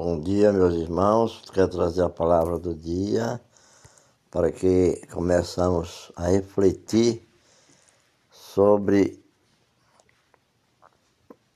Bom 0.00 0.20
dia, 0.20 0.52
meus 0.52 0.74
irmãos. 0.74 1.42
Quero 1.52 1.70
trazer 1.70 2.04
a 2.04 2.08
palavra 2.08 2.56
do 2.56 2.72
dia 2.72 3.40
para 4.30 4.52
que 4.52 5.04
começamos 5.10 6.12
a 6.14 6.28
refletir 6.28 7.28
sobre 8.30 9.20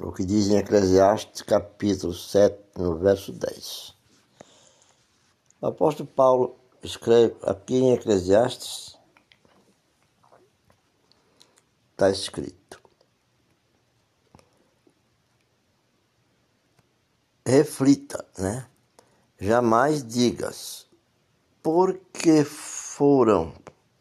o 0.00 0.10
que 0.10 0.24
diz 0.24 0.48
em 0.48 0.56
Eclesiastes, 0.56 1.42
capítulo 1.42 2.12
7, 2.12 2.58
no 2.76 2.96
verso 2.96 3.30
10. 3.30 3.94
O 5.60 5.66
apóstolo 5.68 6.08
Paulo 6.08 6.56
escreve 6.82 7.36
aqui 7.42 7.76
em 7.76 7.92
Eclesiastes, 7.92 8.98
está 11.92 12.10
escrito: 12.10 12.82
reflita, 17.46 18.24
né? 18.38 18.66
Jamais 19.38 20.02
digas, 20.02 20.86
porque 21.62 22.44
foram 22.44 23.52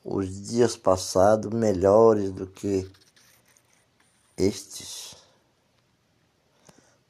os 0.03 0.47
dias 0.47 0.77
passados 0.77 1.51
melhores 1.51 2.31
do 2.31 2.47
que 2.47 2.89
estes? 4.37 5.15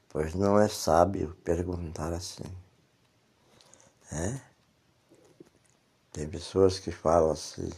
Pois 0.09 0.33
não 0.33 0.59
é 0.59 0.67
sábio 0.67 1.35
perguntar 1.43 2.13
assim. 2.13 2.43
Né? 4.11 4.41
Tem 6.11 6.29
pessoas 6.29 6.79
que 6.79 6.91
falam 6.91 7.31
assim. 7.31 7.69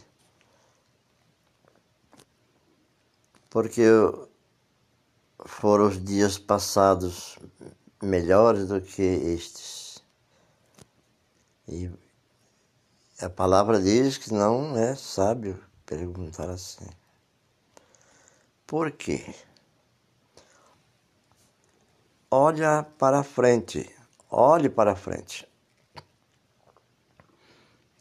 Porque 3.48 3.84
foram 5.46 5.88
os 5.88 6.02
dias 6.02 6.36
passados 6.38 7.38
melhores 8.02 8.68
do 8.68 8.80
que 8.80 9.02
estes. 9.02 10.02
E 11.68 11.90
a 13.20 13.30
palavra 13.30 13.80
diz 13.80 14.18
que 14.18 14.32
não 14.32 14.76
é 14.76 14.94
sábio 14.94 15.58
perguntar 15.84 16.50
assim. 16.50 16.88
Por 18.66 18.90
quê? 18.92 19.34
Olha 22.30 22.82
para 22.98 23.22
frente, 23.22 23.88
olhe 24.30 24.68
para 24.68 24.94
frente. 24.96 25.48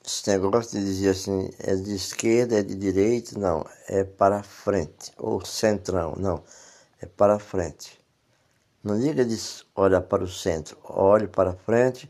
Esse 0.04 0.30
negócio 0.30 0.80
de 0.80 0.86
dizer 0.86 1.10
assim, 1.10 1.50
é 1.60 1.76
de 1.76 1.96
esquerda, 1.96 2.60
é 2.60 2.64
de 2.64 2.76
direita, 2.76 3.40
não, 3.40 3.66
é 3.88 4.04
para 4.04 4.44
frente, 4.44 5.12
ou 5.18 5.44
centrão, 5.44 6.16
não, 6.16 6.44
é 7.00 7.08
para 7.08 7.40
frente. 7.40 8.00
Não 8.86 9.00
diga 9.00 9.26
de 9.26 9.36
olhar 9.74 10.02
para 10.02 10.24
o 10.24 10.28
centro, 10.28 10.78
olhe 10.84 11.28
para 11.28 11.54
frente 11.54 12.08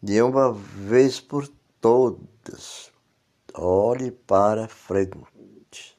de 0.00 0.22
uma 0.22 0.52
vez 0.52 1.18
por 1.18 1.48
todas. 1.80 2.92
Olhe 3.52 4.12
para 4.12 4.68
frente. 4.68 5.98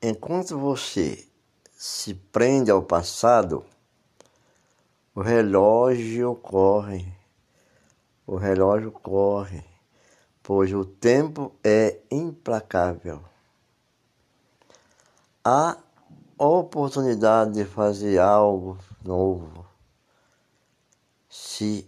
Enquanto 0.00 0.58
você 0.58 1.28
se 1.76 2.14
prende 2.14 2.70
ao 2.70 2.82
passado, 2.82 3.66
o 5.14 5.20
relógio 5.20 6.34
corre. 6.36 7.06
O 8.26 8.36
relógio 8.36 8.92
corre, 8.92 9.62
pois 10.42 10.72
o 10.72 10.86
tempo 10.86 11.54
é 11.62 11.98
implacável. 12.10 13.22
Há 15.44 15.76
oportunidade 16.48 17.52
de 17.52 17.66
fazer 17.66 18.18
algo 18.18 18.78
novo 19.04 19.66
se 21.28 21.86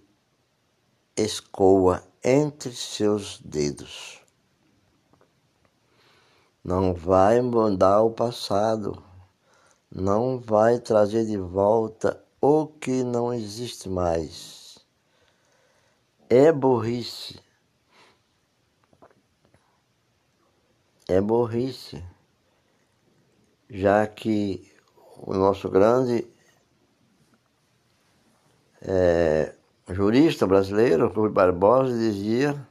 escoa 1.17 2.05
entre 2.23 2.71
seus 2.73 3.41
dedos. 3.41 4.21
Não 6.63 6.93
vai 6.93 7.41
mudar 7.41 8.03
o 8.03 8.11
passado, 8.11 9.03
não 9.91 10.39
vai 10.39 10.79
trazer 10.79 11.25
de 11.25 11.39
volta 11.39 12.23
o 12.39 12.67
que 12.67 13.03
não 13.03 13.33
existe 13.33 13.89
mais. 13.89 14.79
É 16.29 16.53
burrice. 16.53 17.41
É 21.09 21.23
burrice 21.23 22.12
já 23.73 24.07
que 24.07 24.71
o 25.17 25.33
nosso 25.33 25.71
grande 25.71 26.27
é, 28.83 29.55
jurista 29.89 30.47
brasileiro, 30.47 31.09
Rui 31.09 31.31
Barbosa, 31.31 31.97
dizia 31.97 32.69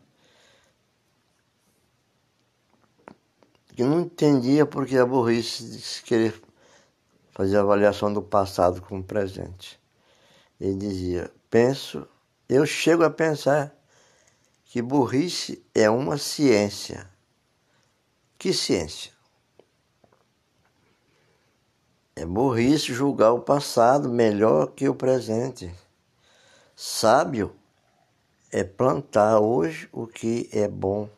que 3.75 3.83
não 3.83 4.01
entendia 4.01 4.63
porque 4.63 4.95
a 4.95 5.05
burrice 5.05 5.63
de 5.63 6.03
querer 6.03 6.39
fazer 7.31 7.57
avaliação 7.57 8.13
do 8.13 8.21
passado 8.21 8.79
com 8.79 8.99
o 8.99 9.03
presente. 9.03 9.79
Ele 10.59 10.75
dizia: 10.75 11.31
penso, 11.49 12.07
eu 12.47 12.63
chego 12.63 13.03
a 13.03 13.09
pensar 13.09 13.75
que 14.65 14.83
burrice 14.83 15.65
é 15.73 15.89
uma 15.89 16.19
ciência. 16.19 17.09
Que 18.37 18.53
ciência? 18.53 19.20
É 22.13 22.25
burrice 22.25 22.93
julgar 22.93 23.31
o 23.31 23.39
passado 23.39 24.09
melhor 24.09 24.67
que 24.67 24.89
o 24.89 24.93
presente. 24.93 25.73
Sábio 26.75 27.55
é 28.51 28.63
plantar 28.65 29.39
hoje 29.39 29.87
o 29.93 30.05
que 30.05 30.49
é 30.51 30.67
bom, 30.67 31.09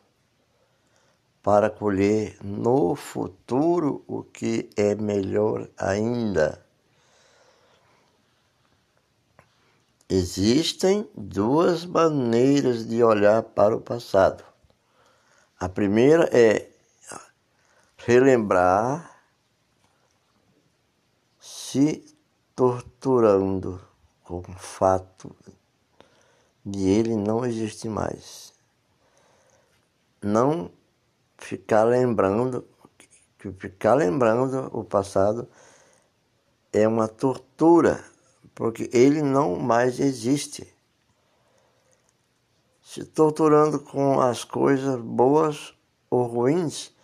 para 1.42 1.68
colher 1.68 2.38
no 2.44 2.94
futuro 2.94 4.04
o 4.06 4.22
que 4.22 4.70
é 4.76 4.94
melhor 4.94 5.68
ainda. 5.76 6.64
Existem 10.08 11.10
duas 11.16 11.84
maneiras 11.84 12.86
de 12.86 13.02
olhar 13.02 13.42
para 13.42 13.74
o 13.74 13.80
passado. 13.80 14.44
A 15.58 15.68
primeira 15.68 16.28
é 16.32 16.70
relembrar 17.96 19.13
se 21.74 22.04
torturando 22.54 23.80
com 24.22 24.38
o 24.38 24.52
fato 24.56 25.34
de 26.64 26.88
ele 26.88 27.16
não 27.16 27.44
existir 27.44 27.88
mais. 27.88 28.52
Não 30.22 30.70
ficar 31.36 31.82
lembrando, 31.82 32.64
que 33.36 33.50
ficar 33.50 33.94
lembrando 33.94 34.70
o 34.72 34.84
passado 34.84 35.48
é 36.72 36.86
uma 36.86 37.08
tortura, 37.08 38.04
porque 38.54 38.88
ele 38.92 39.20
não 39.20 39.56
mais 39.56 39.98
existe. 39.98 40.72
Se 42.84 43.04
torturando 43.04 43.80
com 43.80 44.20
as 44.20 44.44
coisas 44.44 45.00
boas 45.00 45.74
ou 46.08 46.22
ruins 46.22 46.94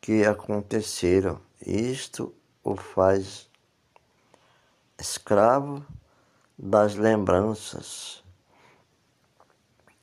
que 0.00 0.24
aconteceram. 0.24 1.40
Isto 1.66 2.32
o 2.62 2.76
faz 2.76 3.50
escravo 4.98 5.84
das 6.56 6.94
lembranças. 6.94 8.22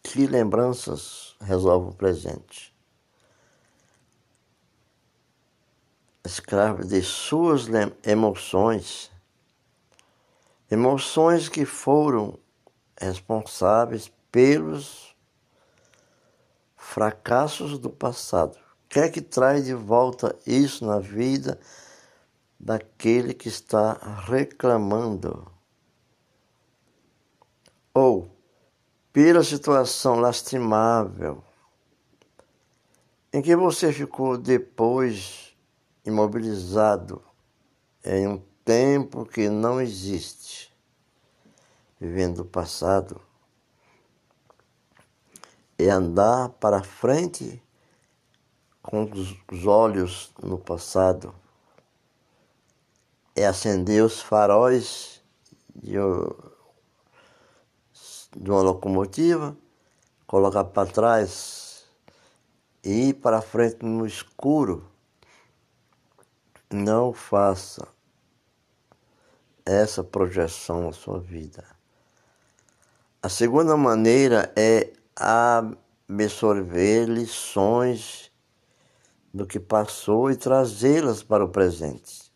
Que 0.04 0.28
lembranças 0.28 1.36
resolve 1.42 1.92
o 1.92 1.94
presente? 1.94 2.74
Escravo 6.26 6.86
de 6.86 7.02
suas 7.02 7.68
emoções, 8.04 9.10
emoções 10.70 11.48
que 11.48 11.66
foram 11.66 12.38
responsáveis 13.00 14.12
pelos 14.32 15.16
fracassos 16.76 17.80
do 17.80 17.90
passado. 17.90 18.58
Quer 18.90 19.06
é 19.06 19.10
que 19.10 19.22
traz 19.22 19.66
de 19.66 19.74
volta 19.74 20.36
isso 20.46 20.86
na 20.86 21.00
vida 21.00 21.60
daquele 22.60 23.34
que 23.34 23.48
está 23.48 23.94
reclamando. 24.28 25.50
Ou 27.94 28.30
pela 29.14 29.44
situação 29.44 30.20
lastimável 30.20 31.44
em 33.32 33.42
que 33.42 33.56
você 33.56 33.94
ficou 33.94 34.38
depois 34.38 35.56
imobilizado 36.06 37.22
em 38.04 38.28
um 38.28 38.42
tempo 38.66 39.26
que 39.26 39.50
não 39.50 39.80
existe, 39.80 40.74
vivendo 42.00 42.40
o 42.40 42.46
passado, 42.46 43.22
é 45.78 45.90
andar 45.90 46.50
para 46.50 46.84
frente 46.84 47.62
com 48.82 49.10
os 49.52 49.66
olhos 49.66 50.34
no 50.42 50.58
passado 50.58 51.34
é 53.40 53.48
acender 53.48 54.04
os 54.04 54.22
faróis 54.22 55.24
de, 55.74 55.98
uma 55.98 56.36
locomotiva, 58.62 59.56
colocar 60.28 60.66
para 60.66 60.92
trás 60.92 61.86
e 62.84 63.10
ir 63.10 63.14
para 63.14 63.42
frente 63.42 63.86
no 63.86 64.06
escuro. 64.06 64.86
Não 66.70 67.14
faça 67.14 67.88
essa 69.66 70.04
projeção 70.04 70.84
na 70.84 70.92
sua 70.92 71.20
vida. 71.20 71.64
A 73.24 73.30
segunda 73.30 73.78
maneira 73.78 74.52
é 74.56 74.92
absorver 76.10 77.06
lições 77.06 78.30
do 79.34 79.46
que 79.46 79.60
passou 79.60 80.30
e 80.30 80.36
trazê-las 80.36 81.24
para 81.24 81.46
o 81.46 81.50
presente, 81.50 82.29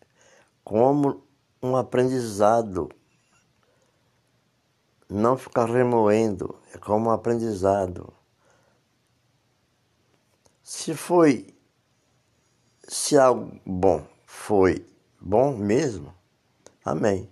como 0.64 1.24
um 1.62 1.76
aprendizado. 1.76 2.90
Não 5.10 5.38
ficar 5.38 5.66
remoendo, 5.66 6.60
é 6.74 6.78
como 6.78 7.10
um 7.10 7.12
aprendizado. 7.12 8.12
Se 10.64 10.96
foi, 10.96 11.54
se 12.88 13.18
algo 13.18 13.60
bom 13.66 14.06
foi 14.26 14.86
bom 15.22 15.56
mesmo, 15.56 16.14
amém. 16.84 17.30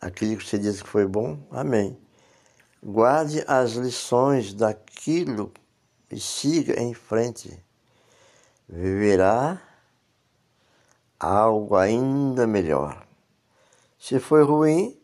Aquilo 0.00 0.36
que 0.36 0.46
você 0.46 0.58
disse 0.58 0.82
que 0.82 0.88
foi 0.88 1.06
bom, 1.06 1.38
amém. 1.50 1.98
Guarde 2.82 3.42
as 3.48 3.72
lições 3.72 4.52
daquilo 4.52 5.50
e 6.10 6.20
siga 6.20 6.78
em 6.78 6.92
frente. 6.92 7.58
Viverá 8.68 9.62
algo 11.24 11.76
ainda 11.76 12.46
melhor. 12.46 13.06
Se 13.98 14.18
foi 14.18 14.42
ruim, 14.42 14.98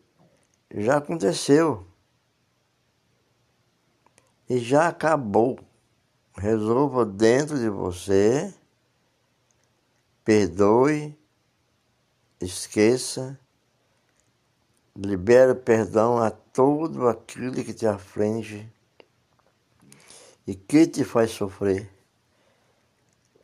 já 0.74 0.98
aconteceu. 0.98 1.86
E 4.48 4.58
já 4.58 4.88
acabou. 4.88 5.58
Resolva 6.36 7.04
dentro 7.04 7.58
de 7.58 7.68
você, 7.68 8.54
perdoe, 10.24 11.16
esqueça 12.40 13.38
Libera 15.02 15.54
perdão 15.54 16.18
a 16.18 16.30
todo 16.30 17.08
aquele 17.08 17.62
que 17.62 17.72
te 17.72 17.86
aflige 17.86 18.70
e 20.46 20.54
que 20.54 20.86
te 20.86 21.04
faz 21.04 21.30
sofrer. 21.30 21.90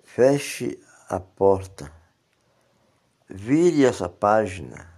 Feche 0.03 0.79
a 1.09 1.19
porta. 1.19 1.96
Vire 3.29 3.85
essa 3.85 4.09
página. 4.09 4.89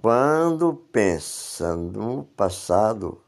Quando 0.00 0.72
pensa 0.72 1.74
no 1.74 2.22
passado, 2.22 3.20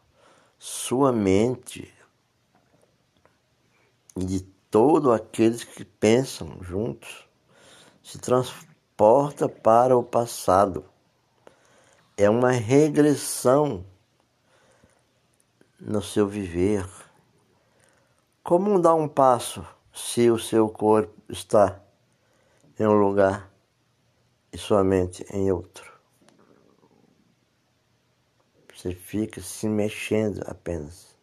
sua 0.56 1.12
mente 1.12 1.92
de 4.16 4.40
todos 4.70 5.12
aqueles 5.12 5.64
que 5.64 5.84
pensam 5.84 6.62
juntos 6.62 7.28
se 8.00 8.16
transporta 8.18 9.48
para 9.48 9.96
o 9.96 10.04
passado 10.04 10.84
é 12.16 12.30
uma 12.30 12.52
regressão 12.52 13.84
no 15.80 16.00
seu 16.00 16.28
viver. 16.28 16.88
Como 18.44 18.80
dar 18.80 18.94
um 18.94 19.08
passo 19.08 19.66
se 19.92 20.30
o 20.30 20.38
seu 20.38 20.68
corpo 20.68 21.12
está 21.28 21.80
em 22.80 22.86
um 22.86 22.94
lugar 22.94 23.52
e 24.52 24.58
sua 24.58 24.82
mente 24.82 25.24
em 25.30 25.52
outro? 25.52 25.92
Você 28.74 28.94
fica 28.94 29.42
se 29.42 29.68
mexendo 29.68 30.42
apenas. 30.46 31.14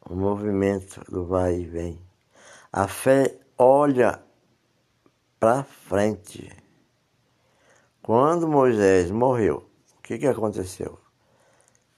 O 0.00 0.14
movimento 0.14 1.04
do 1.10 1.26
vai 1.26 1.60
e 1.60 1.66
vem. 1.66 2.00
A 2.72 2.88
fé 2.88 3.38
olha 3.58 4.22
para 5.38 5.62
frente 5.62 6.50
quando 8.04 8.46
Moisés 8.46 9.10
morreu, 9.10 9.66
o 9.98 10.02
que, 10.02 10.18
que 10.18 10.26
aconteceu? 10.26 10.98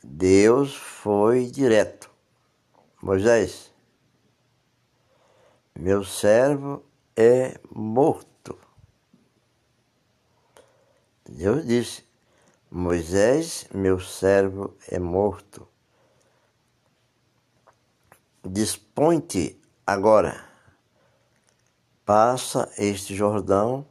Deus 0.03 0.77
foi 0.77 1.47
direto. 1.47 2.09
Moisés, 3.03 3.73
meu 5.75 6.05
servo 6.05 6.86
é 7.17 7.59
morto. 7.71 8.59
Deus 11.29 11.67
disse: 11.67 12.05
Moisés, 12.71 13.67
meu 13.73 13.99
servo 13.99 14.77
é 14.89 14.99
morto. 14.99 15.67
Dispõe-te 18.45 19.61
agora, 19.87 20.45
passa 22.05 22.71
este 22.79 23.15
Jordão, 23.15 23.85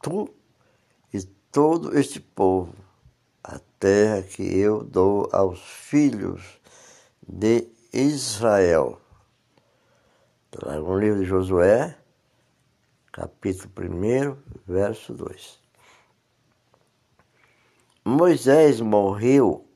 tu 0.00 0.28
todo 1.52 1.98
este 1.98 2.18
povo, 2.18 2.74
a 3.44 3.60
terra 3.78 4.22
que 4.22 4.42
eu 4.42 4.82
dou 4.82 5.28
aos 5.32 5.60
filhos 5.60 6.58
de 7.28 7.68
Israel. 7.92 8.98
Está 10.50 10.76
no 10.76 10.98
livro 10.98 11.20
de 11.20 11.26
Josué, 11.26 11.94
capítulo 13.12 13.70
1, 13.78 14.36
verso 14.66 15.12
2. 15.12 15.60
Moisés 18.02 18.80
morreu, 18.80 19.68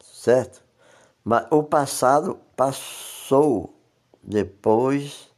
certo? 0.00 0.62
Mas 1.24 1.46
o 1.50 1.62
passado 1.62 2.38
passou 2.54 3.74
depois, 4.22 5.32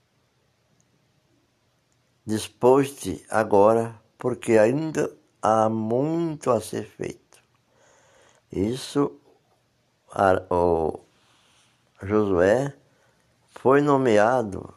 dispôs-te 2.26 3.24
agora 3.30 3.98
porque 4.18 4.58
ainda 4.58 5.16
há 5.40 5.68
muito 5.68 6.50
a 6.50 6.60
ser 6.60 6.84
feito. 6.84 7.40
Isso, 8.50 9.20
o 10.50 11.00
Josué 12.02 12.76
foi 13.46 13.80
nomeado 13.80 14.74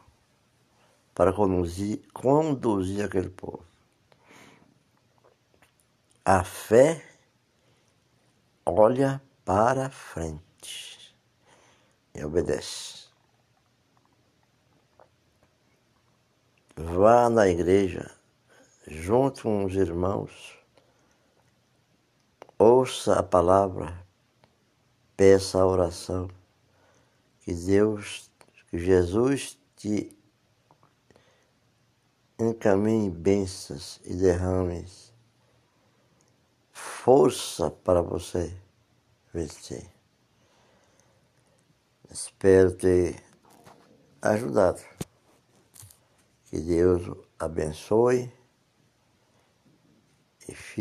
para 1.17 1.33
conduzir, 1.33 1.99
conduzir 2.13 3.03
aquele 3.03 3.31
povo. 3.31 3.65
A 6.23 6.43
fé 6.43 7.03
olha 8.63 9.19
para 9.43 9.89
frente 9.89 11.17
e 12.13 12.23
obedece. 12.23 13.07
Vá 16.75 17.31
na 17.31 17.47
igreja 17.47 18.15
junto 18.85 19.41
com 19.41 19.65
os 19.65 19.73
irmãos, 19.73 20.55
ouça 22.59 23.17
a 23.17 23.23
palavra, 23.23 24.05
peça 25.15 25.59
a 25.59 25.65
oração, 25.65 26.29
que 27.39 27.55
Deus, 27.55 28.29
que 28.69 28.77
Jesus 28.77 29.57
te 29.75 30.15
encaminhe 32.39 33.09
bênçãos 33.09 33.99
e 34.05 34.13
derrame 34.13 34.85
força 36.71 37.71
para 37.71 38.01
você 38.01 38.55
vencer. 39.33 39.89
Espero 42.11 42.73
ter 42.73 43.23
ajudado. 44.21 44.81
Que 46.45 46.59
Deus 46.59 47.17
abençoe 47.39 48.31
e 50.47 50.53